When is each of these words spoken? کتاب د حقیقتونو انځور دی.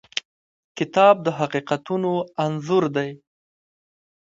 کتاب 0.77 1.15
د 1.25 1.27
حقیقتونو 1.39 2.11
انځور 2.43 2.83
دی. 2.95 3.09